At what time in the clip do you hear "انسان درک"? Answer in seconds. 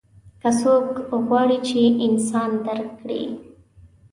2.07-2.89